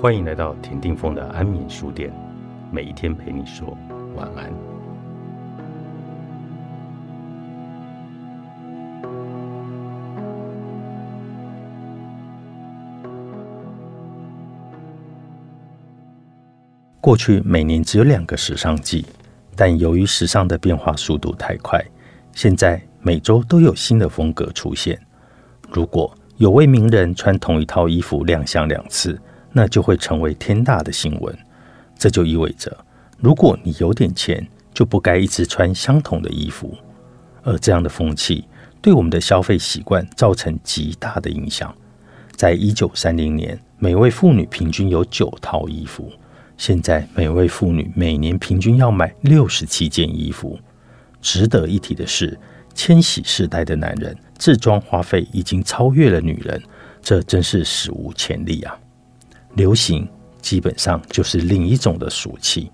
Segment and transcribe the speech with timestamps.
[0.00, 2.10] 欢迎来到田定峰的安眠书店，
[2.72, 3.76] 每一天陪你说
[4.16, 4.50] 晚安。
[16.98, 19.04] 过去每年只有两个时尚季，
[19.54, 21.78] 但由于时尚的变化速度太快，
[22.32, 24.98] 现在每周都有新的风格出现。
[25.70, 29.20] 如果有位名人穿同一套衣服亮相两次，
[29.52, 31.36] 那就会成为天大的新闻。
[31.98, 32.76] 这就意味着，
[33.18, 36.74] 如果你有点钱，就不该一直穿相同的衣服。
[37.42, 38.44] 而这样的风气
[38.82, 41.74] 对我们的消费习惯造成极大的影响。
[42.36, 46.10] 在一九三零年，每位妇女平均有九套衣服，
[46.56, 50.58] 现在每位妇女每年平均要买六十七件衣服。
[51.20, 52.38] 值得一提的是，
[52.74, 54.16] 千禧世代的男人。
[54.38, 56.62] 自装花费已经超越了女人，
[57.02, 58.74] 这真是史无前例啊！
[59.54, 60.08] 流行
[60.40, 62.70] 基本上就是另一种的俗气。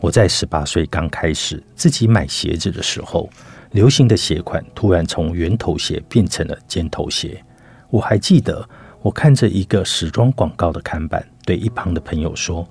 [0.00, 3.28] 我在十八岁刚开始自己买鞋子的时候，
[3.72, 7.42] 流行的鞋款突然从圆头鞋变成了尖头鞋。
[7.90, 8.68] 我还记得，
[9.02, 12.66] 我看着一个时装广告的看板，对一旁的朋友说：“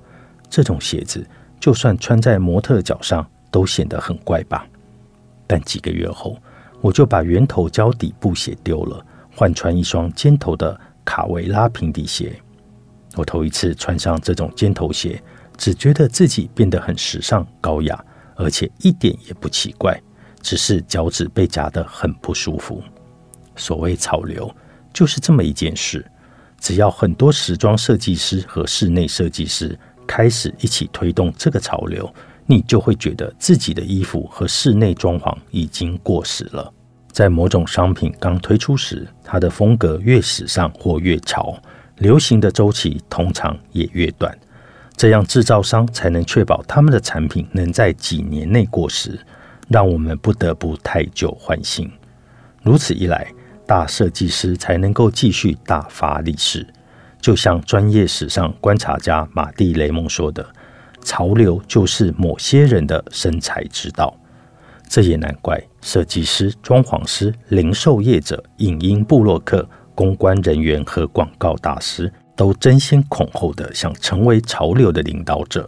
[0.50, 1.28] 这种鞋子
[1.60, 4.66] 就算穿在模特脚上，都显得很怪吧？”
[5.46, 6.38] 但几个月后，
[6.82, 12.40] 我就把圆头胶底布鞋丢了，换穿一双尖头的卡维拉平底鞋。
[13.18, 15.22] 我头一次穿上这种尖头鞋，
[15.58, 18.02] 只觉得自己变得很时尚高雅，
[18.36, 20.00] 而且一点也不奇怪，
[20.42, 22.82] 只是脚趾被夹得很不舒服。
[23.56, 24.50] 所谓潮流，
[24.94, 26.06] 就是这么一件事。
[26.60, 32.08] 只要很多时装设计师和室内设计师开始一起推动这个潮流。
[32.50, 36.74] 你就会觉得自己的衣服和室内装潢已经过时了。
[37.12, 41.62] 在某种商品刚推出时，它的风格越时尚或越潮，
[41.98, 44.38] 流行的周期通常也越短。
[44.96, 49.20] 这样制造商才能确保他们的产品能在几年内过时，
[49.68, 51.92] 让我们不得不太旧换新。
[52.64, 53.28] 如此一来，
[53.66, 56.66] 大设计师才能够继续大发利市。
[57.22, 60.46] 就像专业史上观察家马蒂·雷蒙说的。
[61.04, 64.14] 潮流就是某些人的生财之道，
[64.90, 69.66] 这也难怪设计师、装潢师、零售业者、影音部落客、
[69.98, 75.68] 公关人员和广告大师都争先恐后的想成为潮流的领导者。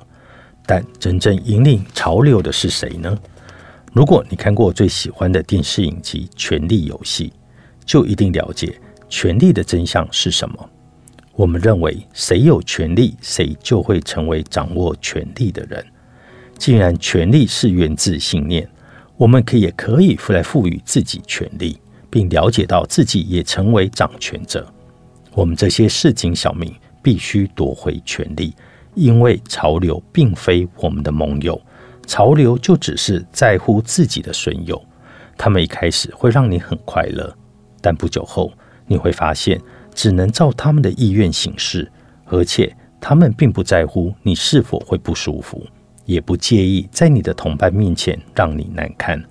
[0.67, 3.17] 但真正引领潮流的是谁呢？
[3.91, 7.29] 如果你看过最喜欢的电视影集《权力游戏》，
[7.87, 8.79] 就一定了解
[9.09, 10.69] 权力的真相是什么。
[11.33, 15.83] 我们认为，谁有权利，谁就会成为掌握权力的人。
[16.55, 18.69] 既然权力是源自信念，
[19.17, 21.79] 我们可也可以来赋予自己权力，
[22.09, 24.65] 并了解到自己也成为掌权者。
[25.33, 28.53] 我们这些市井小民必须夺回权力，
[28.95, 31.59] 因为潮流并非我们的盟友，
[32.07, 34.81] 潮流就只是在乎自己的损友。
[35.37, 37.33] 他们一开始会让你很快乐，
[37.81, 38.51] 但不久后
[38.87, 39.59] 你会发现。
[39.95, 41.91] 只能照他们的意愿行事，
[42.25, 45.61] 而且他们并不在乎你是否会不舒服，
[46.05, 49.21] 也不介意在你的同伴面前让你难堪。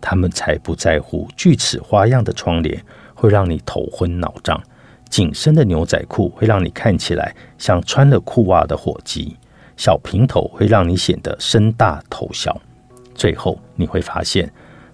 [0.00, 2.82] 他们才不在乎锯齿花样的窗帘
[3.14, 4.60] 会让你头昏脑胀，
[5.08, 9.36] 紧身的牛仔裤会让你看起来像穿了裤袜的火鸡，
[9.76, 12.60] 小平头会让你显得身大头小。
[13.14, 14.50] 最后你会发现，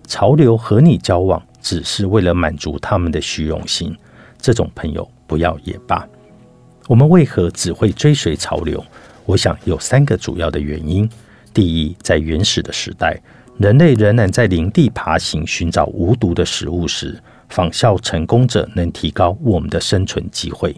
[0.07, 3.97] 潮流和你交往只是为了满足他们的虚荣心。
[4.39, 6.07] 这种朋友不要也罢。
[6.89, 8.85] 我们为何只会追随潮流？
[9.25, 11.09] 我想有三个主要的原因。
[11.53, 13.21] 第一，在原始的时代，
[13.59, 17.19] 人类仍然在林地爬行，寻找无毒的食物时，
[17.49, 20.75] 仿效成功者能提高我们的生存机会。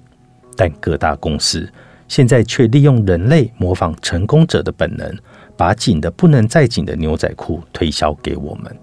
[0.56, 1.70] 但各大公司
[2.06, 5.12] 现在却利用人类模仿成功者的本能，
[5.56, 8.76] 把紧的不能再紧的牛仔裤推销给我们。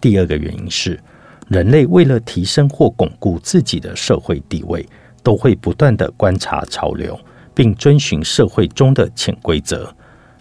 [0.00, 0.98] 第二个原因是。
[1.48, 4.88] 人类为了提升或巩固自己的社会地位，
[5.20, 7.18] 都会不断的观察潮流，
[7.52, 9.92] 并遵循社会中的潜规则。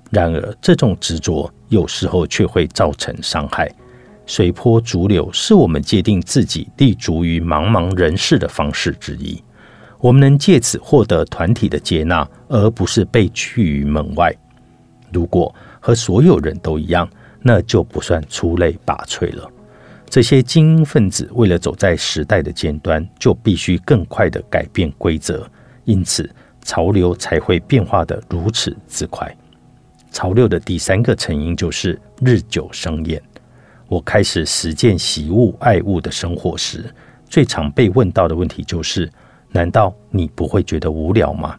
[0.09, 3.71] 然而，这种执着有时候却会造成伤害。
[4.25, 9.41] 随波逐流是我们界定自己立足于茫茫人世的方式之一。
[9.99, 14.33] 我们能借此获得团体的接纳，而不是被拒于门外。
[15.11, 17.09] 如果和所有人都一样，
[17.41, 19.49] 那就不算出类拔萃了。
[20.09, 25.47] 这些精英分子为了走在时代的尖端，就必须更快地改变规则，
[25.85, 26.29] 因此
[26.63, 29.35] 潮流才会变化得如此之快。
[30.11, 33.21] 潮流的第三个成因就是日久生厌。
[33.87, 36.85] 我开始实践习物爱物的生活时，
[37.27, 39.09] 最常被问到的问题就是：
[39.51, 41.57] 难道你不会觉得无聊吗？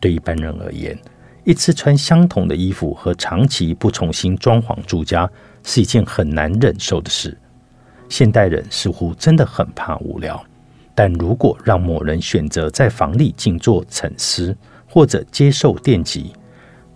[0.00, 0.96] 对一般人而言，
[1.44, 5.28] 一次穿相同的衣服和长期不重新装潢住家
[5.64, 7.36] 是一件很难忍受的事。
[8.08, 10.40] 现代人似乎真的很怕无聊，
[10.94, 14.56] 但如果让某人选择在房里静坐沉思，
[14.88, 16.32] 或者接受电击，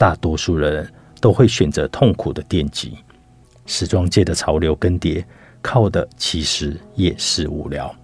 [0.03, 2.99] 大多数人都会选择痛苦的电击。
[3.67, 5.25] 时装界的潮流更迭，
[5.61, 7.95] 靠的其实也是无聊。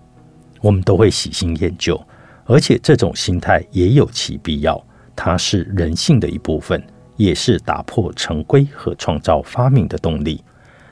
[0.60, 2.00] 我们都会喜新厌旧，
[2.44, 4.80] 而且这种心态也有其必要。
[5.16, 6.80] 它是人性的一部分，
[7.16, 10.40] 也是打破成规和创造发明的动力。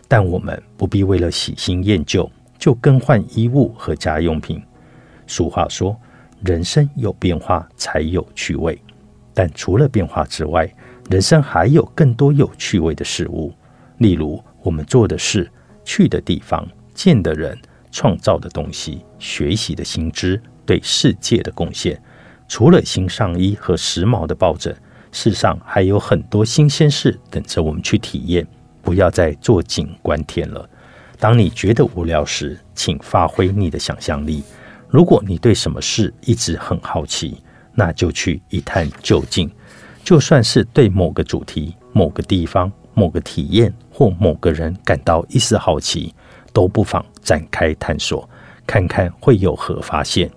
[0.08, 4.60] 但我们不必为了喜新厌旧就更换衣物和家用品。
[5.28, 5.96] 俗话说
[6.42, 8.76] ：“人生有变化才有趣味。”
[9.32, 10.68] 但除了变化之外，
[11.08, 13.54] 人生还有更多有趣味的事物，
[13.98, 15.48] 例如我们做的事、
[15.84, 17.56] 去的地方、见的人、
[17.92, 22.00] 创造的东西、学习的新知、对世界的贡献。
[22.48, 24.76] 除了新上衣和时髦的抱枕，
[25.12, 28.46] 世上还有很多新鲜事等着我们去体验。
[28.82, 30.68] 不要再坐井观天了。
[31.18, 34.42] 当你觉得无聊时，请发挥你的想象力。
[34.88, 37.42] 如果你对什么事一直很好奇，
[37.74, 39.50] 那就去一探究竟。
[40.06, 46.14] 就算是对某个主题、某个地方、某个体验或某个人感到一丝好奇，
[46.52, 48.30] 都不妨展开探索，
[48.64, 50.30] 看看会有何发现。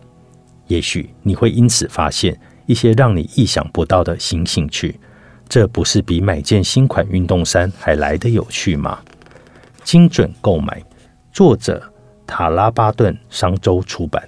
[0.66, 2.36] 也许你会因此发现
[2.66, 5.00] 一些让你意想不到的新兴趣，
[5.48, 8.98] 这不是比买件新款运动衫还来得有趣吗？
[9.84, 10.84] 精准购买，
[11.32, 11.80] 作者
[12.26, 14.28] 塔拉巴顿商周出版。